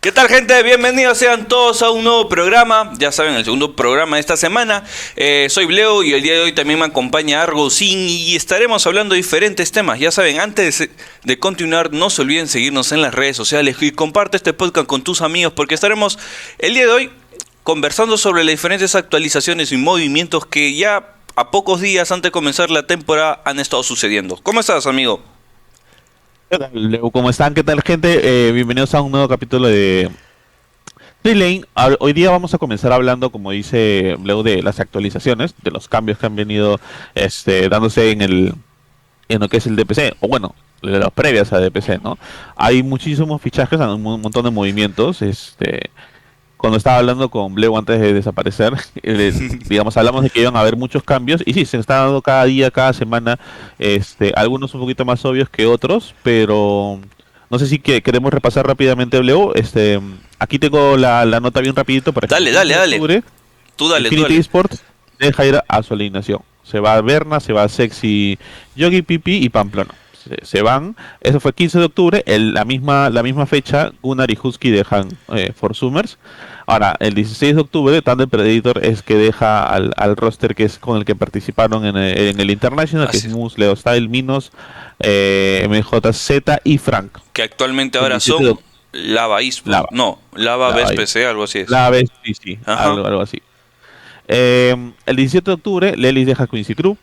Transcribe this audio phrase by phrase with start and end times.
[0.00, 0.62] ¿Qué tal gente?
[0.62, 4.82] Bienvenidos sean todos a un nuevo programa, ya saben, el segundo programa de esta semana.
[5.14, 9.12] Eh, soy Bleo y el día de hoy también me acompaña Argocin y estaremos hablando
[9.12, 10.00] de diferentes temas.
[10.00, 10.88] Ya saben, antes
[11.22, 15.02] de continuar, no se olviden seguirnos en las redes sociales y comparte este podcast con
[15.02, 16.18] tus amigos porque estaremos
[16.56, 17.10] el día de hoy
[17.62, 22.70] conversando sobre las diferentes actualizaciones y movimientos que ya a pocos días antes de comenzar
[22.70, 24.40] la temporada han estado sucediendo.
[24.42, 25.22] ¿Cómo estás, amigo?
[27.12, 27.54] ¿Cómo están?
[27.54, 28.48] ¿Qué tal, gente?
[28.48, 30.10] Eh, bienvenidos a un nuevo capítulo de
[31.22, 31.62] Lane.
[32.00, 36.18] Hoy día vamos a comenzar hablando, como dice Leo, de las actualizaciones, de los cambios
[36.18, 36.80] que han venido
[37.14, 38.54] este, dándose en el
[39.28, 42.18] en lo que es el DPC, o bueno, de las previas a DPC, ¿no?
[42.56, 45.90] Hay muchísimos fichajes, un montón de movimientos, este
[46.60, 48.74] cuando estaba hablando con Bleu antes de desaparecer,
[49.68, 52.44] digamos, hablamos de que iban a haber muchos cambios, y sí, se están dando cada
[52.44, 53.38] día, cada semana,
[53.78, 57.00] este, algunos un poquito más obvios que otros, pero
[57.48, 60.00] no sé si que queremos repasar rápidamente Bleu, este,
[60.38, 62.98] aquí tengo la, nota bien rapidito para Dale, dale, dale.
[63.76, 64.36] tú dale, tú dale.
[64.36, 64.82] Sports
[65.18, 66.40] deja ir a su alineación.
[66.62, 68.38] Se va a Berna, se va a Sexy
[68.76, 69.94] Yogi Pipi y Pamplona
[70.42, 70.96] se, van.
[71.20, 75.08] Eso fue 15 de octubre, el, la, misma, la misma fecha, Gunnar y Husky dejan
[75.34, 76.18] eh, For Summers.
[76.66, 80.98] Ahora, el 16 de octubre, Thunder Predator es que deja al, roster que es con
[80.98, 84.52] el que participaron en el, International, que es Moose, Leo Style, Minos,
[85.00, 87.18] eh, MJZ y Frank.
[87.32, 88.60] Que actualmente ahora son
[88.92, 89.88] Lava Esports.
[89.90, 91.70] No, Lava, BSPC, algo así es.
[91.70, 93.42] Lava BSPC, algo, algo así.
[94.28, 96.96] Eh, el 17 de octubre, Lelis deja Quincy Crew.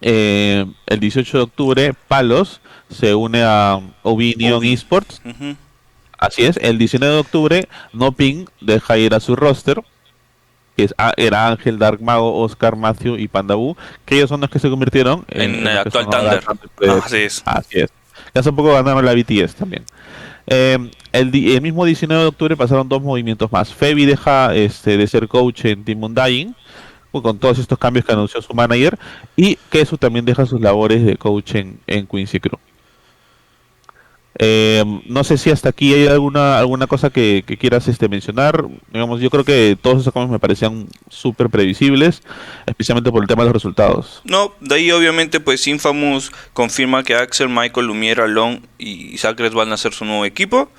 [0.00, 5.20] Eh, el 18 de octubre, Palos se une a Ovinion Esports.
[6.18, 9.82] Así es, el 19 de octubre, No Ping deja ir a su roster,
[10.76, 14.58] que es, era Ángel, Dark Mago, Oscar, Matthew y Pandabu, que ellos son los que
[14.58, 16.42] se convirtieron en, el actual Thunder.
[17.02, 17.42] así es.
[17.46, 17.90] Así es.
[18.34, 19.84] Ya hace poco ganaron la BTS también.
[20.46, 23.72] Eh, el, el, mismo 19 de octubre pasaron dos movimientos más.
[23.72, 26.54] Febi deja este, de ser coach en Team Undying
[27.12, 28.98] con todos estos cambios que anunció su manager
[29.36, 32.58] y que eso también deja sus labores de coach en, Quincy Crew.
[34.42, 38.64] Eh, no sé si hasta aquí hay alguna alguna cosa que, quieras este, mencionar.
[38.92, 42.22] Digamos, yo creo que todos esos cambios me parecían súper previsibles,
[42.64, 44.22] especialmente por el tema de los resultados.
[44.24, 49.72] No, de ahí obviamente pues Infamous confirma que Axel, Michael, Lumiere, Alon y Sacres van
[49.72, 50.70] a hacer su nuevo equipo.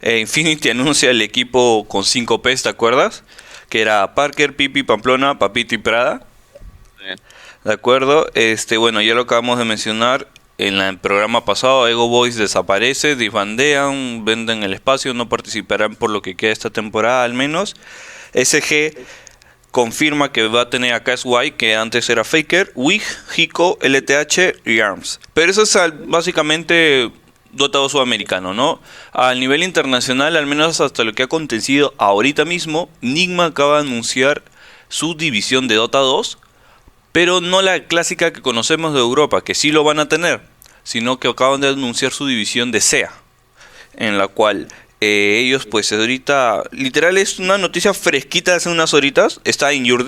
[0.00, 3.24] Eh, Infinity anuncia el equipo con 5 Ps, ¿te acuerdas?
[3.72, 6.20] Que era Parker, Pipi, Pamplona, Papito y Prada.
[7.64, 10.28] De acuerdo, este, bueno, ya lo acabamos de mencionar
[10.58, 16.20] en el programa pasado, Ego Boys desaparece, disbandean, venden el espacio, no participarán por lo
[16.20, 17.74] que queda esta temporada al menos.
[18.34, 18.92] SG
[19.70, 23.02] confirma que va a tener a KSY, que antes era Faker, Wig,
[23.34, 25.18] Hiko, LTH y ARMS.
[25.32, 27.10] Pero eso es básicamente
[27.52, 28.80] dotado sudamericano, ¿no?
[29.12, 33.88] Al nivel internacional, al menos hasta lo que ha acontecido ahorita mismo, Nigma acaba de
[33.88, 34.42] anunciar
[34.88, 36.38] su división de Dota 2,
[37.12, 40.42] pero no la clásica que conocemos de Europa, que sí lo van a tener,
[40.82, 43.12] sino que acaban de anunciar su división de SEA,
[43.96, 44.68] en la cual
[45.00, 49.84] eh, ellos pues ahorita, literal es una noticia fresquita de hace unas horitas, está en
[49.84, 50.06] Your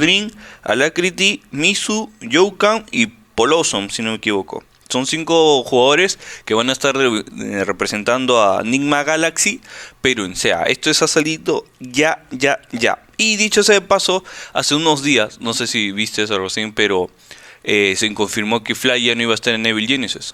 [0.63, 4.63] Alacrity, Misu, Youkan y Polosom, si no me equivoco.
[4.95, 9.61] Son cinco jugadores que van a estar eh, representando a Enigma Galaxy,
[10.01, 10.63] pero en SEA.
[10.69, 13.01] Esto es ha salido ya, ya, ya.
[13.17, 14.23] Y dicho sea de paso,
[14.53, 17.11] hace unos días, no sé si viste eso recién, pero
[17.65, 20.33] eh, se confirmó que Fly ya no iba a estar en Evil Genesis.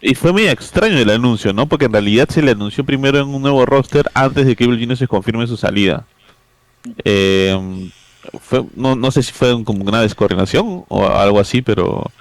[0.00, 1.66] Y fue muy extraño el anuncio, ¿no?
[1.66, 4.78] Porque en realidad se le anunció primero en un nuevo roster antes de que Evil
[4.78, 6.06] Genesis confirme su salida.
[7.04, 7.90] Eh,
[8.76, 12.12] no, no sé si fue como una descoordinación o algo así, pero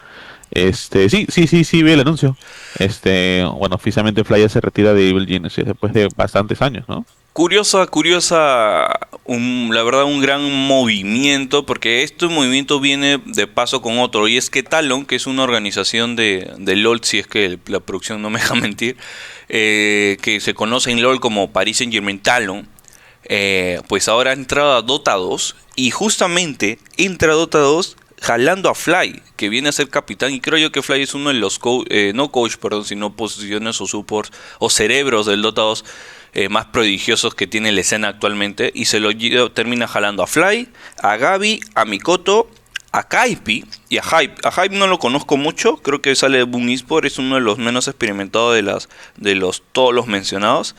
[0.53, 2.37] este, sí, sí, sí, sí, vi el anuncio.
[2.77, 7.05] Este, bueno, oficialmente Flyer se retira de Evil Genesis después de bastantes años, ¿no?
[7.33, 8.87] Curiosa, curiosa,
[9.25, 14.51] la verdad un gran movimiento, porque este movimiento viene de paso con otro, y es
[14.51, 18.29] que Talon, que es una organización de, de LOL, si es que la producción no
[18.29, 18.97] me deja mentir,
[19.49, 22.67] eh, que se conoce en LOL como Paris Saint Germain Talon,
[23.23, 28.69] eh, pues ahora ha entrado a Dota 2, y justamente entra a Dota 2 jalando
[28.69, 31.35] a Fly, que viene a ser capitán, y creo yo que Fly es uno de
[31.35, 31.59] los,
[31.89, 35.85] eh, no coach, perdón, sino posiciones o supports o cerebros del Dota 2
[36.35, 39.11] eh, más prodigiosos que tiene la escena actualmente, y se lo
[39.51, 40.69] termina jalando a Fly,
[41.01, 42.49] a Gaby, a Mikoto,
[42.93, 44.35] a Kaipi y a Hype.
[44.47, 47.41] A Hype no lo conozco mucho, creo que sale de Boom Esport, es uno de
[47.41, 48.87] los menos experimentados de, las,
[49.17, 50.75] de los, todos los mencionados.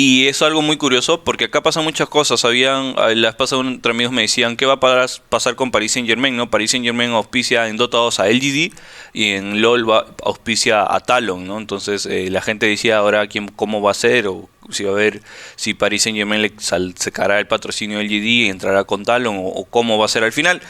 [0.00, 2.44] Y es algo muy curioso porque acá pasan muchas cosas.
[2.44, 6.36] Habían, las pasadas entre amigos me decían qué va a pasar con Paris Saint Germain,
[6.36, 6.48] ¿no?
[6.48, 8.72] Paris Saint Germain auspicia en Dota 2 a LGD
[9.12, 9.90] y en LOL
[10.22, 11.58] auspicia a Talon, ¿no?
[11.58, 14.94] Entonces eh, la gente decía ahora quién, cómo va a ser o si va a
[14.94, 15.20] ver
[15.56, 19.64] si Paris Saint Germain le sacará el patrocinio del GD y entrará con Talon o
[19.64, 20.62] cómo va a ser al final.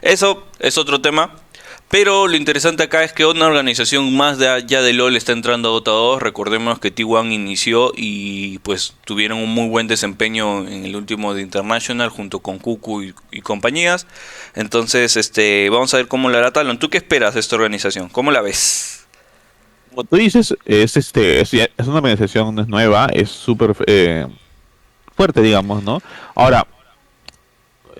[0.00, 1.34] Eso es otro tema.
[1.88, 5.68] Pero lo interesante acá es que una organización más de allá de LOL está entrando
[5.68, 6.20] a Dota 2.
[6.20, 11.42] Recordemos que T1 inició y pues tuvieron un muy buen desempeño en el último de
[11.42, 14.08] International junto con Kuku y, compañías.
[14.56, 16.78] Entonces, este, vamos a ver cómo la hará Talon.
[16.80, 18.08] ¿Tú qué esperas de esta organización?
[18.08, 19.06] ¿Cómo la ves?
[19.90, 21.52] Como tú dices, es este, es,
[21.86, 24.26] una organización nueva, es súper eh,
[25.14, 26.02] fuerte, digamos, ¿no?
[26.34, 26.66] Ahora,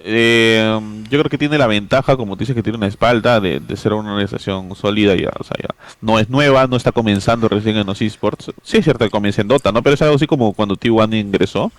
[0.04, 0.78] eh,
[1.10, 3.92] yo creo que tiene la ventaja, como tú dices, que tiene una espalda de, ser
[3.92, 5.14] una organización sólida.
[5.14, 8.52] Ya, o sea, ya no es nueva, no está comenzando recién en los esports.
[8.62, 9.82] Sí es cierto que comienza en Dota, ¿no?
[9.82, 11.72] Pero es algo así como cuando T1 ingresó.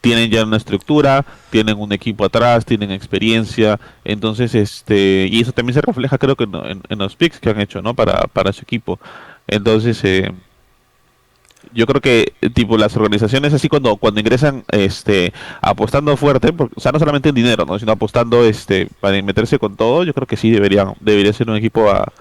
[0.00, 3.80] Tienen ya una estructura, tienen un equipo atrás, tienen experiencia.
[4.04, 7.80] Entonces, este, y eso también se refleja, creo que en, los picks que han hecho,
[7.80, 7.94] ¿no?
[7.94, 8.98] Para, para su equipo.
[9.46, 10.30] Entonces, eh,
[11.72, 16.92] yo creo que tipo las organizaciones así cuando cuando ingresan este apostando fuerte o sea
[16.92, 20.36] no solamente en dinero no sino apostando este para meterse con todo yo creo que
[20.36, 22.12] sí deberían debería ser un equipo a,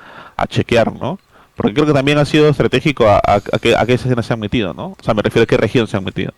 [0.48, 1.20] chequear no
[1.56, 4.40] porque creo que también ha sido estratégico a, a, que a qué escena se han
[4.40, 6.34] metido no o sea me refiero a qué región se han metido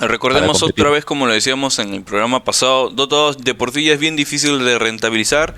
[0.00, 3.90] Recordemos otra vez, como lo decíamos en el programa pasado, Dota 2 de por sí
[3.90, 5.56] es bien difícil de rentabilizar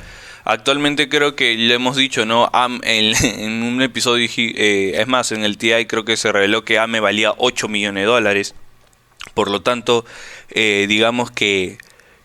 [0.51, 2.51] Actualmente creo que le hemos dicho, ¿no?
[2.83, 6.99] en, un episodio, eh, es más, en el TI creo que se reveló que AME
[6.99, 8.57] valía 8 millones de dólares.
[9.33, 10.05] Por lo tanto,
[10.49, 11.79] eh, digamos que,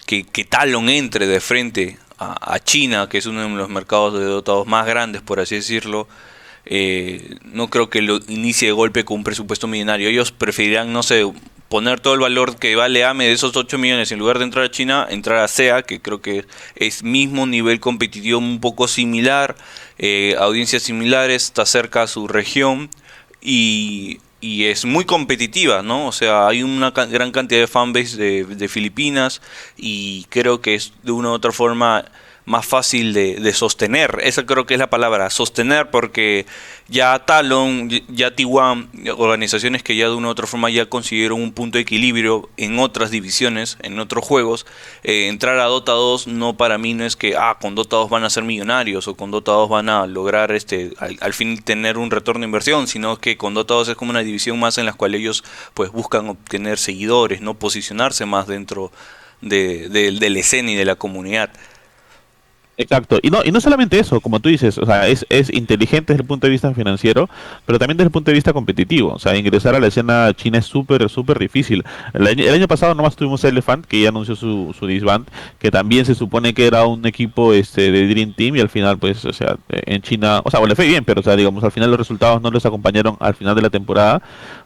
[0.08, 4.66] que, Talon entre de frente a, China, que es uno de los mercados de dotados
[4.66, 6.08] más grandes, por así decirlo,
[6.66, 10.10] eh, no creo que lo inicie de golpe con un presupuesto millonario.
[10.10, 11.32] Ellos preferirán, no sé,
[11.70, 14.66] poner todo el valor que vale AME de esos 8 millones en lugar de entrar
[14.66, 16.46] a China, entrar a SEA, que creo que
[16.76, 19.56] es mismo nivel competitivo un poco similar,
[19.98, 22.90] eh, audiencias similares, está cerca a su región
[23.42, 26.06] y, es muy competitiva, ¿no?
[26.06, 29.42] O sea, hay una gran cantidad de fanbase de Filipinas
[29.76, 32.06] y creo que es de una u otra forma
[32.46, 34.20] más fácil de, sostener.
[34.22, 36.46] Esa creo que es la palabra, sostener, porque
[36.88, 41.54] ya Talon, ya T1, organizaciones que ya de una u otra forma ya consiguieron un
[41.54, 44.68] punto de equilibrio en otras divisiones, en otros juegos.
[45.04, 48.10] Eh, entrar a Dota 2 no para mí no es que, ah, con Dota 2
[48.10, 51.98] van a ser millonarios o con Dota 2 van a lograr este al, fin tener
[51.98, 54.86] un retorno de inversión, sino que con Dota 2 es como una división más en
[54.86, 55.44] la cual ellos
[55.74, 58.92] pues buscan obtener seguidores, no posicionarse más dentro
[59.42, 61.52] de, de, de la escena y de la comunidad.
[62.78, 66.12] Exacto, y no, y no solamente eso, como tú dices, o sea, es, es inteligente
[66.12, 67.30] desde el punto de vista financiero,
[67.66, 69.14] pero también desde el punto de vista competitivo.
[69.14, 71.86] O sea, ingresar a la escena china es súper, súper difícil.
[72.14, 75.26] El año, el año, pasado nomás tuvimos Elephant, que ya anunció su, su disband,
[75.58, 78.98] que también se supone que era un equipo este de Dream Team, y al final,
[78.98, 81.64] pues, o sea, en China, o sea, bueno, le fue bien, pero, o sea, digamos,
[81.64, 84.22] al final los resultados no les acompañaron al final de la temporada,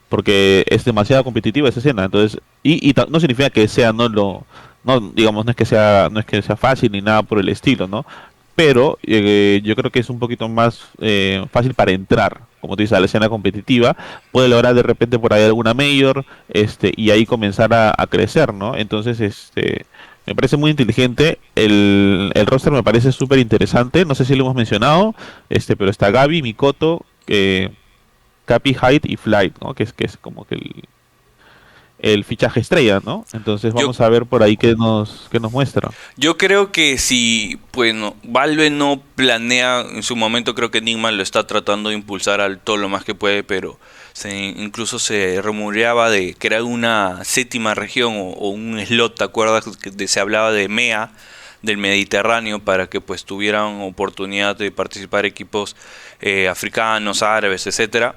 [0.09, 2.05] porque es demasiado competitiva esa escena.
[2.05, 4.45] Entonces, y, y no significa que sea no lo
[4.83, 7.49] no digamos no es que sea no es que sea fácil ni nada por el
[7.49, 8.05] estilo no
[8.59, 12.41] pero eh, yo creo que es un poquito más eh, fácil para entrar.
[12.59, 13.95] Como te dices a la escena competitiva
[14.33, 18.75] puede lograr de repente por ahí alguna mayor este y ahí comenzar a, crecer no
[18.75, 19.85] entonces este
[20.25, 21.39] me parece muy inteligente.
[21.55, 24.03] El, el roster me parece súper interesante.
[24.03, 25.15] No sé si lo hemos mencionado
[25.49, 27.69] este pero está Gaby Mikoto eh,
[28.43, 30.83] Capi Height y Flight no que es que es como que el
[32.01, 33.25] el fichaje estrella, ¿no?
[33.33, 35.89] Entonces vamos a ver por ahí qué nos, qué nos muestra.
[36.15, 41.21] Yo creo que si, bueno, Valve no planea, en su momento creo que Enigma lo
[41.21, 43.77] está tratando de impulsar al todo lo más que puede, pero
[44.13, 49.65] se, incluso se rumoreaba de crear una séptima región o, un slot, ¿te acuerdas?
[49.77, 51.11] Que se hablaba de MEA,
[51.61, 55.75] del Mediterráneo, para que pues tuvieran oportunidad de participar equipos
[56.21, 58.15] eh, africanos, árabes, etcétera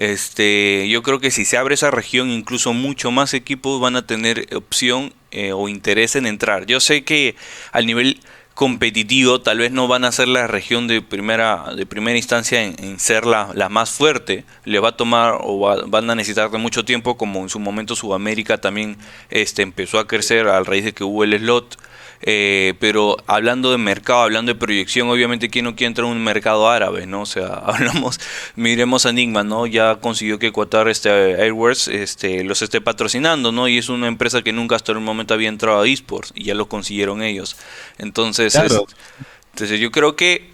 [0.00, 4.06] este, yo creo que si se abre esa región, incluso mucho más equipos van a
[4.06, 6.64] tener opción eh, o interés en entrar.
[6.64, 7.36] Yo sé que
[7.70, 8.18] al nivel
[8.54, 12.98] competitivo tal vez no van a ser la región de primera de primera instancia en,
[12.98, 17.16] ser la, más fuerte le va a tomar o van a necesitar de mucho tiempo
[17.16, 18.96] como en su momento Sudamérica también
[19.30, 21.78] este empezó a crecer a raíz de que hubo el slot
[22.22, 26.22] eh, pero hablando de mercado, hablando de proyección, obviamente quién no quiere entrar en un
[26.22, 27.22] mercado árabe, ¿no?
[27.22, 28.20] O sea, hablamos,
[28.56, 29.66] miremos a Enigma, ¿no?
[29.66, 33.68] Ya consiguió que Qatar este, Airways este, los esté patrocinando, ¿no?
[33.68, 36.54] Y es una empresa que nunca hasta el momento había entrado a esports y ya
[36.54, 37.56] lo consiguieron ellos.
[37.98, 40.49] Entonces, entonces yo creo que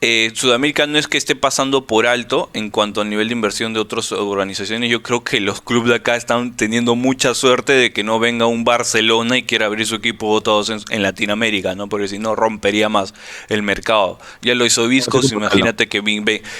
[0.00, 3.72] eh, Sudamérica no es que esté pasando por alto en cuanto al nivel de inversión
[3.72, 4.90] de otras organizaciones.
[4.90, 8.46] Yo creo que los clubes de acá están teniendo mucha suerte de que no venga
[8.46, 11.88] un Barcelona y quiera abrir su equipo votados en, Latinoamérica, ¿no?
[11.88, 13.12] Porque si no rompería más
[13.48, 14.20] el mercado.
[14.40, 15.98] Ya lo hizo Viscos, imagínate que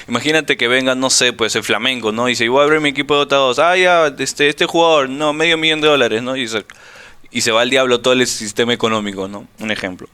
[0.08, 2.28] imagínate que venga, no sé, pues el Flamengo, ¿no?
[2.28, 3.60] Y dice, voy a abrir mi equipo de votados.
[3.60, 6.36] Ah, ya, este, este jugador, no, medio millón de dólares, ¿no?
[6.36, 6.64] Y se,
[7.30, 9.46] y se va al diablo todo el sistema económico, ¿no?
[9.60, 10.08] Un ejemplo.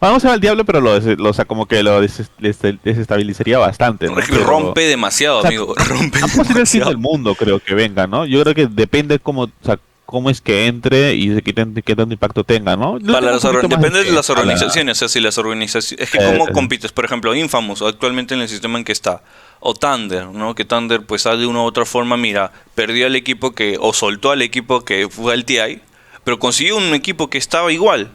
[0.00, 4.06] Vamos a ver al diablo, pero lo, o sea, como que lo desestabilizaría bastante.
[4.06, 4.14] ¿no?
[4.44, 5.74] Rompe demasiado, amigo.
[5.88, 6.90] Rompe demasiado.
[6.90, 8.24] el mundo, creo que venga, ¿no?
[8.26, 9.78] Yo creo que depende cómo, o sea,
[10.08, 12.98] cómo es que entre y qué, qué tanto impacto tenga, ¿no?
[12.98, 16.02] depende de las organizaciones, o sea, si las organizaciones...
[16.02, 19.22] Es que cómo compites, por ejemplo, Infamous, actualmente en el sistema en que está,
[19.60, 20.54] o Thunder, ¿no?
[20.54, 24.30] Que Thunder, pues, de una u otra forma, mira, perdió al equipo que, o soltó
[24.30, 25.82] al equipo que fue al TI,
[26.24, 28.10] pero consiguió un equipo que estaba igual,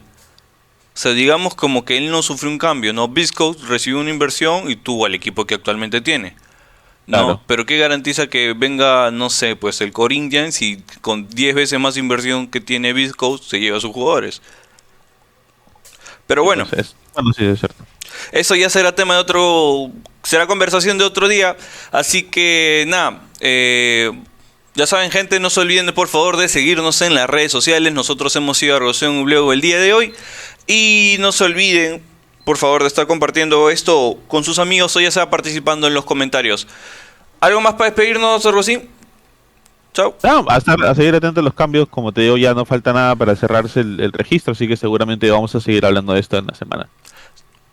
[0.94, 3.08] o sea, digamos como que él no sufrió un cambio, ¿no?
[3.08, 6.36] Bisco recibió una inversión y tuvo al equipo que actualmente tiene.
[7.06, 7.42] ¿no?
[7.46, 11.96] Pero ¿qué garantiza que venga, no sé, pues el Corinthians y con 10 veces más
[11.96, 14.40] inversión que tiene Bisco se lleva a sus jugadores?
[16.26, 16.66] Pero bueno.
[17.12, 17.84] bueno, sí, es cierto.
[18.32, 19.90] Eso ya será tema de otro.
[20.22, 21.56] Será conversación de otro día.
[21.92, 23.22] Así que nada.
[23.40, 24.10] Eh,
[24.74, 27.92] ya saben, gente, no se olviden por favor de seguirnos en las redes sociales.
[27.92, 30.12] Nosotros hemos sido a un Blog el día de hoy.
[30.66, 32.02] Y no se olviden,
[32.44, 36.04] por favor, de estar compartiendo esto con sus amigos o ya sea participando en los
[36.04, 36.66] comentarios.
[37.40, 38.88] ¿Algo más para despedirnos, Rosín?
[39.92, 40.16] Chao.
[40.48, 41.88] a, seguir atentos a los cambios.
[41.88, 45.54] Como te digo, ya no falta nada para cerrarse el, registro, así que seguramente vamos
[45.54, 46.88] a seguir hablando de esto en la semana.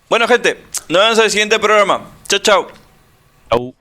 [0.07, 2.01] Bueno, gente, nos vemos en el siguiente programa.
[2.27, 2.67] Chao, chao.
[3.49, 3.73] Chao.